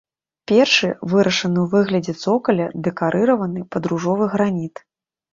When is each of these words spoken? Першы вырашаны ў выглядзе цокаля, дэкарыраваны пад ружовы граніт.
Першы 0.51 0.87
вырашаны 1.11 1.59
ў 1.63 1.65
выглядзе 1.73 2.15
цокаля, 2.25 2.65
дэкарыраваны 2.87 3.61
пад 3.75 3.83
ружовы 3.93 4.25
граніт. 4.33 4.75